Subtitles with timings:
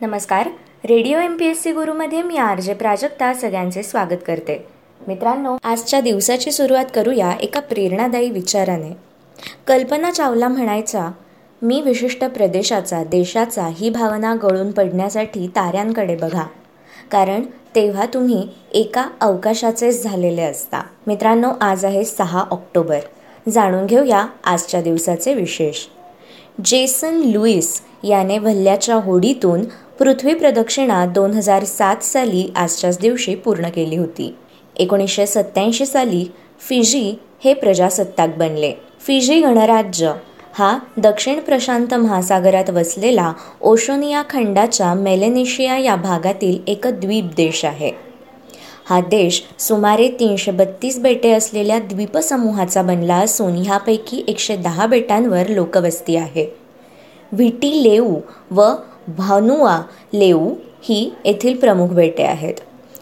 [0.00, 0.48] नमस्कार.
[0.84, 4.66] Radio M P S C गुरुमध्ये मी R J Prajakta सगळ्यांचे स्वागत करते.
[5.08, 8.90] मित्रांनो आजच्या दिवसाची सुरुवात करूया एका प्रेरणादायी विचाराने.
[9.66, 11.10] कल्पना चावला म्हणायचा
[11.62, 16.44] मी विशिष्ट प्रदेशाचा देशाचा ही भावना गळून पडण्यासाठी ताऱ्यांकडे बघा.
[17.10, 17.42] कारण
[17.74, 20.82] तेव्हा तुम्ही एका अवकाशाचेच झालेले असता.
[21.06, 22.98] मित्रांनो आज आहे सहा ऑक्टोबर.
[23.48, 25.86] जाणून घेऊया आजच्या दिवसाचे विशेष.
[26.64, 29.60] जेसन लुईस याने भल्ल्याच्या होडीतून
[29.98, 34.34] पृथ्वी प्रदक्षिणा दोन हजार सात साली आजच्याच दिवशी पूर्ण केली होती.
[34.76, 36.24] एकोणीसशे सत्याऐंशी साली
[36.60, 37.14] फिजी
[37.44, 38.72] हे प्रजासत्ताक बनले.
[39.00, 40.12] फिजी गणराज्य
[40.54, 47.90] हा दक्षिण प्रशांत महासागरात वसलेला ओशोनिया खंडाच्या मेलेनेशिया या भागातील एक द्वीप देश आहे.
[48.88, 56.16] हा देश सुमारे तीनशे बत्तीस बेटे असलेल्या द्वीपसमूहाचा बनला असून ह्यापैकी एकशे दहा बेटांवर लोकवस्ती
[56.16, 56.46] आहे.
[57.32, 58.16] व्हिटी लेऊ
[58.50, 58.70] व
[59.08, 59.80] भानुआ
[60.14, 62.54] लेऊ ही येथील प्रमुख बेटे आहेत.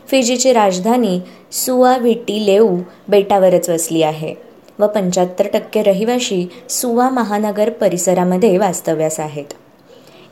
[0.08, 1.20] फिजीची राजधानी
[1.52, 2.76] सुआ लेऊ
[3.08, 4.34] बेटावरच वसली आहे
[4.78, 9.44] व पंच्याहत्तर टक्के रहिवाशी सुवा महानगर परिसरामध्ये वास्तव्यास आहेत.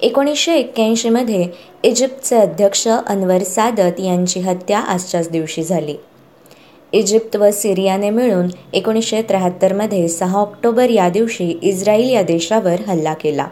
[0.00, 1.46] एकोणीसशे एक्क्याऐंशीमध्ये
[1.82, 5.94] इजिप्तचे अध्यक्ष अनवर सादत यांची हत्या आजच्याच दिवशी झाली.
[6.92, 13.46] इजिप्त व सिरियाने मिळून एकोणीसशे त्र्याहत्तरमध्ये सहा ऑक्टोबर या दिवशी इस्रायल या देशावर हल्ला केला.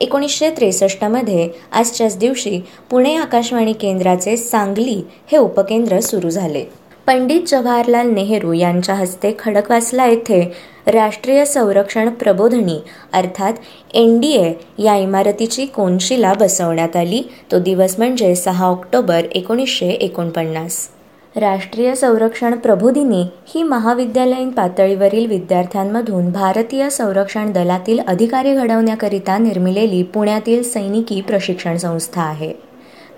[0.00, 6.64] एकोणीसशे त्रेसष्टमध्ये आजच्याच दिवशी पुणे आकाशवाणी केंद्राचे सांगली हे उपकेंद्र सुरू झाले.
[7.06, 10.40] पंडित जवाहरलाल नेहरू यांच्या हस्ते खडकवासला येथे
[10.86, 12.78] राष्ट्रीय संरक्षण प्रबोधनी
[13.12, 13.52] अर्थात
[13.94, 17.22] एन डी ए या इमारतीची कोनशिला बसवण्यात आली.
[17.52, 20.88] तो दिवस म्हणजे सहा ऑक्टोबर एकोणीसशे एकोणपन्नास.
[21.36, 31.20] राष्ट्रीय संरक्षण प्रबोधिनी ही महाविद्यालयीन पातळीवरील विद्यार्थ्यांमधून भारतीय संरक्षण दलातील अधिकारी घडवण्याकरिता निर्मिलेली पुण्यातील सैनिकी
[31.20, 32.52] प्रशिक्षण संस्था आहे.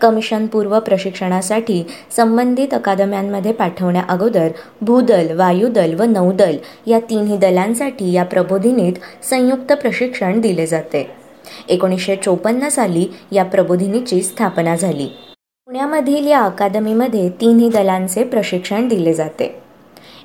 [0.01, 1.83] कमिशनपूर्व प्रशिक्षणासाठी
[2.17, 4.49] संबंधित अकादम्यांमध्ये पाठवण्या अगोदर
[4.81, 11.11] भूदल वायुदल व नौदल या तिन्ही दलांसाठी या प्रबोधिनीत संयुक्त प्रशिक्षण दिले जाते.
[11.69, 15.09] एकोणीसशे चोपन्न साली या प्रबोधिनीची स्थापना झाली.
[15.73, 19.45] पुण्यामधील या अकादमीमध्ये तिन्ही दलांचे प्रशिक्षण दिले जाते.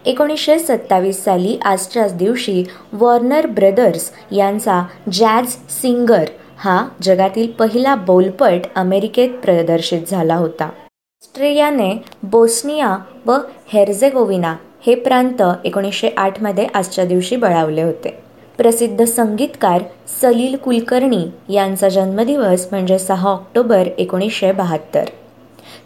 [0.05, 2.63] एकोणीसशे सत्तावीस साली आजच्याच दिवशी
[2.93, 4.81] वॉर्नर ब्रदर्स यांचा
[5.13, 6.23] जॅझ सिंगर
[6.57, 10.65] हा जगातील पहिला बोलपट अमेरिकेत प्रदर्शित झाला होता.
[10.65, 11.91] ऑस्ट्रेलियाने
[12.23, 13.37] बोस्निया व
[13.73, 14.53] हेर्झेगोविना
[14.85, 18.09] हे प्रांत एकोणीसशे आठमध्ये आजच्या दिवशी बळावले होते.
[18.57, 19.83] प्रसिद्ध संगीतकार
[20.21, 25.05] सलील कुलकर्णी यांचा जन्मदिवस म्हणजे सहा ऑक्टोबर एकोणीसशे बहात्तर.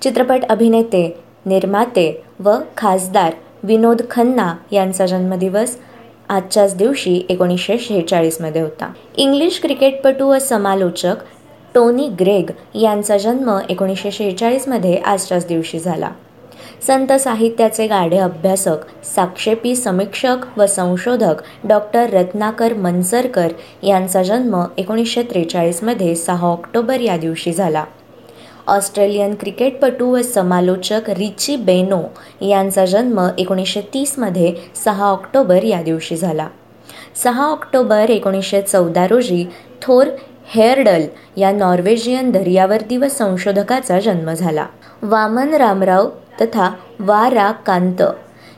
[0.01, 5.77] चित्रपट अभिनेते निर्माते व खासदार विनोद खन्ना यांचा जन्मदिवस
[6.29, 8.91] आजच्याच दिवशी एकोणीसशे शेहेचाळीसमध्ये होता.
[9.17, 11.15] इंग्लिश क्रिकेटपटू व समालोचक
[11.75, 16.09] टोनी ग्रेग यांचा जन्म एकोणीसशे शेहेचाळीसमध्ये आजच्याच दिवशी झाला.
[16.87, 23.47] संत साहित्याचे गाढे अभ्यासक साक्षेपी समीक्षक व संशोधक डॉक्टर रत्नाकर मनसरकर
[23.83, 27.83] यांचा जन्म एकोणीसशे त्रेचाळीसमध्ये सहा ऑक्टोबर या दिवशी झाला.
[28.67, 32.01] ऑस्ट्रेलियन क्रिकेटपटू व समालोचक रिची बेनो
[32.45, 34.55] यांचा जन्म एकोणीसशे तीसमध्ये
[34.85, 36.47] सहा ऑक्टोबर या दिवशी झाला.
[37.23, 39.45] सहा ऑक्टोबर एकोणीसशे चौदा रोजी
[39.81, 40.07] थोर
[40.47, 41.01] हेअरडल
[41.37, 44.65] या नॉर्वेजियन दर्यावर्ती व संशोधकाचा जन्म झाला.
[45.01, 46.09] वामन रामराव
[46.41, 48.01] तथा वा रा कांत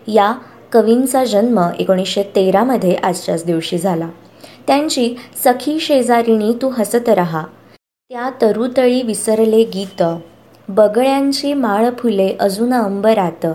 [0.07, 0.33] या
[0.71, 4.07] कवींचा जन्म एकोणीसशे तेरामध्ये आजच्याच दिवशी झाला.
[4.67, 7.43] त्यांची सखी शेजारिणी तू हसत रहा.
[8.11, 10.03] त्या तरुतळी विसरले गीत.
[10.69, 13.45] बगळ्यांची माळ फुले अजून अंबरात.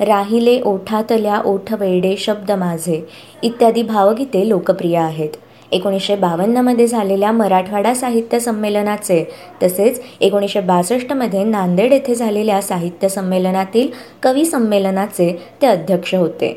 [0.00, 3.00] राहिले ओठातल्या ओठ वेडे शब्द माझे.
[3.42, 5.36] इत्यादी भावगीते लोकप्रिय आहेत.
[5.72, 9.24] एकोणीसशे बावन्नमध्ये झालेल्या मराठवाडा साहित्य संमेलनाचे
[9.62, 13.88] तसेच एकोणीसशे बासष्टमध्ये नांदेड येथे झालेल्या साहित्य संमेलनातील
[14.22, 15.32] कवी संमेलनाचे
[15.62, 16.52] ते अध्यक्ष होते.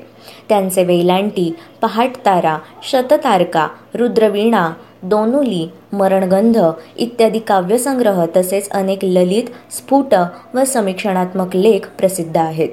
[0.49, 1.51] त्यांचे वेलांटी
[1.81, 4.69] पहाटतारा शततारका रुद्रवीणा
[5.05, 6.57] दोनुली मरणगंध
[6.97, 10.15] इत्यादी काव्यसंग्रह तसेच अनेक ललित स्फुट
[10.53, 12.69] व समीक्षणात्मक लेख प्रसिद्ध आहेत.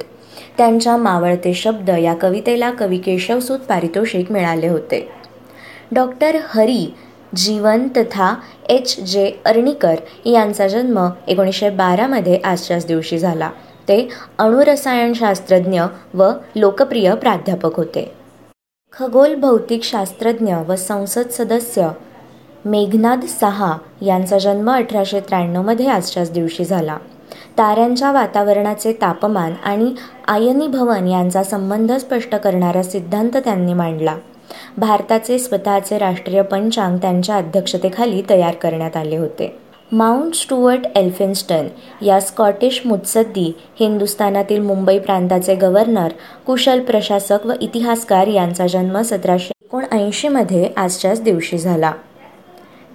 [0.58, 5.08] त्यांच्या मावळते शब्द या कवितेला कवी केशवसूत पारितोषिक मिळाले होते.
[5.92, 6.94] डॉक्टर हरी
[7.36, 8.34] जीवन तथा
[8.68, 9.00] एच.
[9.00, 9.32] जे.
[9.44, 9.94] अर्णीकर
[10.24, 13.50] यांचा जन्म एकोणीसशे बारामध्ये आजच्याच दिवशी झाला.
[13.88, 14.08] ते
[14.38, 15.82] अणुरसायनशास्त्रज्ञ
[16.14, 18.12] व लोकप्रिय प्राध्यापक होते.
[18.92, 21.88] खगोल भौतिक शास्त्रज्ञ व संसद सदस्य
[22.64, 26.96] मेघनाद साहा यांचा जन्म अठराशे त्र्याण्णवमध्ये आजच्याच दिवशी झाला.
[27.58, 29.94] ताऱ्यांच्या वातावरणाचे तापमान आणि
[30.28, 34.16] आयनी भवन यांचा संबंध स्पष्ट करणारा सिद्धांत त्यांनी मांडला.
[34.78, 39.58] भारताचे स्वतःचे राष्ट्रीय पंचांग त्यांच्या अध्यक्षतेखाली तयार करण्यात आले होते.
[39.92, 41.66] माउंट स्टुअर्ट एल्फिन्स्टन
[42.04, 46.08] या स्कॉटिश मुत्सद्दी हिंदुस्थानातील मुंबई प्रांताचे गव्हर्नर
[46.46, 51.92] कुशल प्रशासक व इतिहासकार यांचा जन्म सतराशे एकोणऐंशीमध्ये आजच्याच दिवशी झाला.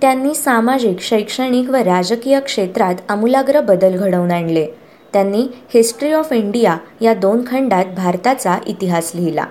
[0.01, 4.65] त्यांनी सामाजिक शैक्षणिक व राजकीय क्षेत्रात आमूलाग्र बदल घडवून आणले.
[5.13, 5.41] त्यांनी
[5.73, 9.45] हिस्ट्री ऑफ इंडिया या दोन खंडात भारताचा इतिहास लिहिला.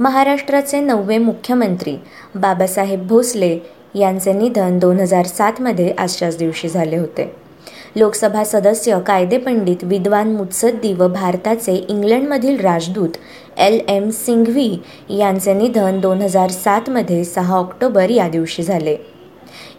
[0.00, 1.96] महाराष्ट्राचे नववे मुख्यमंत्री
[2.34, 3.58] बाबासाहेब भोसले
[3.94, 7.32] यांचे निधन दोन हजार सातमध्ये आजच्याच दिवशी झाले होते.
[7.96, 13.16] लोकसभा सदस्य कायदेपंडित विद्वान मुत्सद्दी व भारताचे इंग्लंडमधील राजदूत
[13.58, 14.70] एल एम सिंघवी
[15.18, 18.96] यांचे निधन दोन हजार सातमध्ये सहा ऑक्टोबर या दिवशी झाले.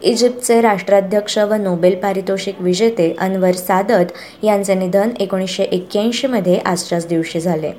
[0.04, 4.12] इजिप्तचे राष्ट्राध्यक्ष व नोबेल पारितोषिक विजेते अनवर सादत
[4.44, 7.72] यांचे निधन एकोणीसशे एक्क्याऐंशीमध्ये आजच्याच दिवशी झाले.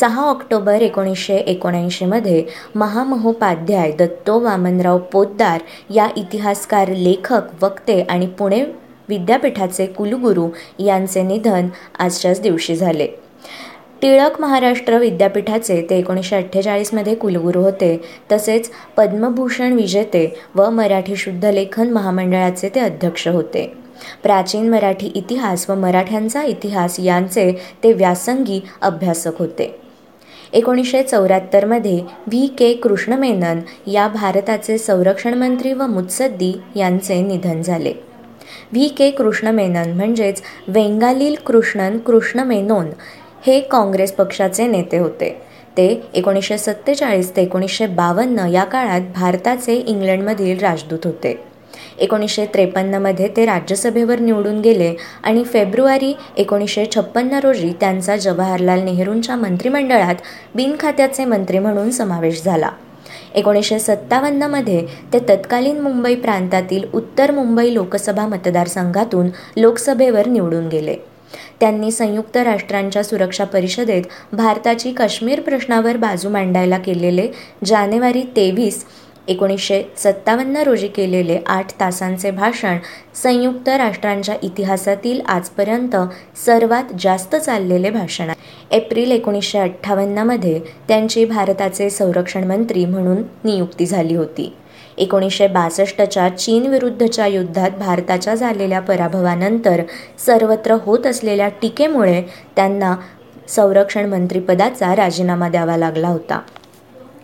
[0.00, 2.44] सहा ऑक्टोबर एकोणीसशे एकोणऐंशीमध्ये
[2.74, 5.62] महामहोपाध्याय दत्तो वामनराव पोद्दार
[5.94, 8.64] या इतिहासकार लेखक वक्ते आणि पुणे
[9.08, 11.68] विद्यापीठाचे कुलगुरू यांचे निधन
[11.98, 13.08] आजच्याच दिवशी झाले.
[14.02, 18.00] टिळक महाराष्ट्र विद्यापीठाचे ते एकोणीसशे अठ्ठेचाळीसमध्ये कुलगुरू होते.
[18.32, 23.72] तसेच पद्मभूषण विजेते व मराठी शुद्ध लेखन महामंडळाचे ते अध्यक्ष होते.
[24.22, 27.52] प्राचीन मराठी इतिहास व मराठ्यांचा इतिहास यांचे
[27.84, 29.80] ते व्यासंगी अभ्यासक होते.
[30.52, 32.46] एकोणीसशे चौऱ्याहत्तरमध्ये व्ही.
[32.46, 32.74] के.
[32.74, 37.92] कृष्णमेनन या भारताचे संरक्षण मंत्री व मुत्सद्दी यांचे निधन झाले.
[38.72, 38.88] व्ही.
[38.88, 39.10] के.
[39.10, 42.86] कृष्णमेनन म्हणजेच वेंगालील कृष्णन कृष्णमेनोन
[43.46, 45.28] हे काँग्रेस पक्षाचे नेते होते.
[45.76, 51.34] ते एकोणीसशे सत्तेचाळीस ते एकोणीसशे बावन्न या काळात भारताचे इंग्लंडमधील राजदूत होते.
[51.98, 60.14] एकोणीसशे त्रेपन्नमध्ये ते राज्यसभेवर निवडून गेले आणि फेब्रुवारी एकोणीसशे छप्पन्न रोजी त्यांचा जवाहरलाल नेहरूंच्या मंत्रिमंडळात
[60.54, 62.70] बिनखात्याचे मंत्री म्हणून समावेश झाला.
[63.34, 70.96] एकोणीसशे सत्तावन्नमध्ये ते तत्कालीन मुंबई प्रांतातील उत्तर मुंबई लोकसभा मतदारसंघातून लोकसभेवर निवडून गेले.
[71.60, 74.02] त्यांनी संयुक्त राष्ट्रांच्या सुरक्षा परिषदेत
[74.32, 77.28] भारताची काश्मीर प्रश्नावर बाजू मांडायला केलेले
[77.64, 78.84] जानेवारी तेवीस
[79.28, 82.76] एकोणीसशे सत्तावन्न रोजी केलेले आठ तासांचे भाषण
[83.14, 85.96] संयुक्त राष्ट्रांच्या इतिहासातील आजपर्यंत
[86.46, 88.76] सर्वात जास्त चाललेले भाषण आहे.
[88.76, 94.52] एप्रिल एकोणीसशे अठ्ठावन्नमध्ये त्यांची भारताचे संरक्षण मंत्री म्हणून नियुक्ती झाली होती.
[94.98, 99.82] एकोणीसशे बासष्टच्या चीनविरुद्धच्या युद्धात भारताच्या झालेल्या पराभवानंतर
[100.26, 102.22] सर्वत्र होत असलेल्या टीकेमुळे
[102.56, 102.96] त्यांना
[103.48, 106.40] संरक्षण मंत्रिपदाचा राजीनामा द्यावा लागला होता.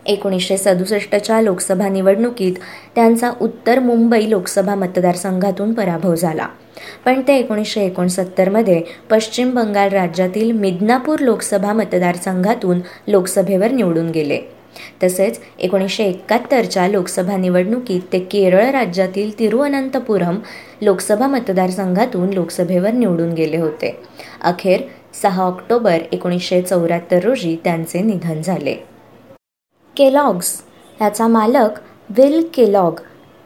[0.06, 2.54] एकोणीसशे सदुसष्टच्या लोकसभा निवडणुकीत
[2.94, 6.46] त्यांचा उत्तर मुंबई लोकसभा मतदारसंघातून पराभव झाला.
[7.04, 14.40] पण ते एकोणीसशे एकोणसत्तरमध्ये पश्चिम बंगाल राज्यातील मिदनापूर लोकसभा मतदारसंघातून लोकसभेवर निवडून गेले.
[15.02, 20.38] तसेच एकोणीसशे एकाहत्तरच्या लोकसभा निवडणुकीत ते केरळ राज्यातील तिरुअनंतपुरम
[20.82, 23.98] लोकसभा मतदारसंघातून लोकसभेवर निवडून गेले होते.
[24.42, 24.80] अखेर
[25.22, 28.74] सहा ऑक्टोबर एकोणीसशे चौऱ्याहत्तर रोजी त्यांचे निधन झाले.
[29.96, 30.62] केलॉग्स
[31.00, 31.78] याचा मालक
[32.10, 33.00] विल केलॉग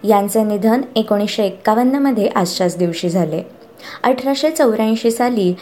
[0.04, 3.42] यांचे निधन एकोणीसशे एक्कावन्नमध्ये आजच्याच दिवशी झाले.
[4.02, 5.54] अठराशे चौऱ्याऐंशी साली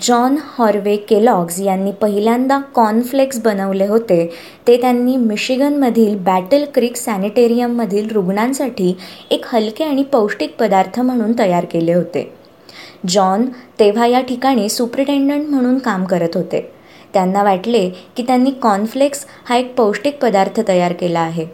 [0.00, 4.30] जॉन हॉर्वे केलॉग्स यांनी पहिल्यांदा कॉर्नफ्लेक्स बनवले होते.
[4.66, 8.96] ते त्यांनी मिशिगनमधील बॅटल क्रिक सॅनिटेरियममधील रुग्णांसाठी
[9.30, 12.32] एक हलके आणि पौष्टिक पदार्थ म्हणून तयार केले होते.
[13.08, 13.44] जॉन
[13.78, 16.72] तेव्हा या ठिकाणी सुप्रिटेंडंट म्हणून काम करत होते.
[17.14, 21.46] त्यांना वाटले की त्यांनी कॉर्नफ्लेक्स हा एक पौष्टिक पदार्थ तयार केला आहे.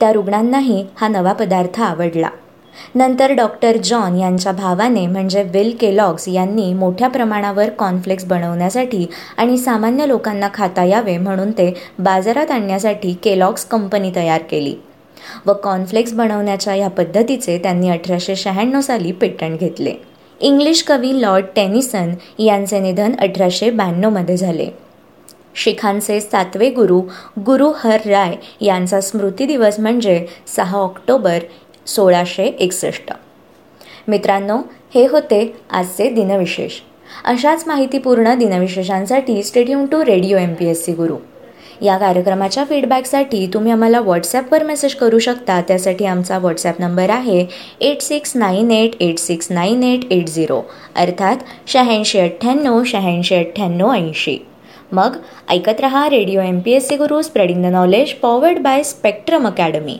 [0.00, 2.28] त्या रुग्णांनाही हा नवा पदार्थ आवडला.
[2.94, 10.06] नंतर डॉक्टर जॉन यांच्या भावाने म्हणजे विल केलॉग्स यांनी मोठ्या प्रमाणावर कॉर्नफ्लेक्स बनवण्यासाठी आणि सामान्य
[10.08, 14.74] लोकांना खाता यावे म्हणून ते बाजारात आणण्यासाठी केलॉग्स कंपनी तयार केली
[15.46, 19.94] व कॉर्नफ्लेक्स बनवण्याच्या या पद्धतीचे त्यांनी अठराशे शहाण्णव साली पेटंट घेतले.
[20.40, 24.68] इंग्लिश कवी लॉर्ड टेनिसन यांचे निधन अठराशे ब्याण्णवमध्ये झाले.
[25.54, 27.00] शिखांचे सातवे गुरु
[27.46, 30.24] गुरु हर राय यांचा स्मृती दिवस म्हणजे
[30.56, 31.38] सहा ऑक्टोबर
[31.86, 33.12] सोळाशे एकसष्ट.
[34.08, 34.56] मित्रांनो
[34.94, 36.80] हे होते आजचे दिनविशेष.
[37.24, 41.16] अशाच माहितीपूर्ण दिनविशेषांसाठी stay tuned to radio M P S C Guru
[41.82, 45.60] या कार्यक्रमाच्या फीडबॅकसाठी तुम्ही आम्हाला व्हॉट्सॲपवर मेसेज करू शकता.
[45.68, 47.44] त्यासाठी आमचा व्हॉट्सॲप नंबर आहे
[47.80, 50.60] eight six nine eight eight six nine eight eight zero
[50.96, 51.36] अर्थात
[51.66, 54.38] शहाऐंशी अठ्ठ्याण्णव शहाऐंशी अठ्ठ्याण्णव ऐंशी.
[54.92, 55.16] मग
[55.50, 59.98] ऐकत रहा radio M P S C Guru spreading the knowledge powered by spectrum academy